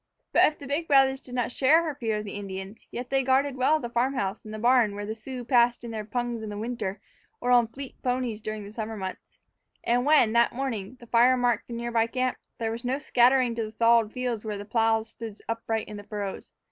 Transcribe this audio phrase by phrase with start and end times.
[0.33, 3.21] But if the big brothers did not share her fear of the Indians, yet they
[3.21, 6.59] guarded well the farm house and barn when the Sioux passed in their pungs in
[6.59, 6.99] winter
[7.39, 9.37] or on fleet ponies during the summer months.
[9.83, 13.53] And when, that morning, the fire marked the near by camp, there was no scattering
[13.53, 16.51] to the thawed fields where the plows stood upright in the furrows.